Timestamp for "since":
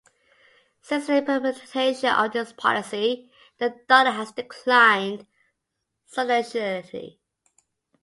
0.81-1.05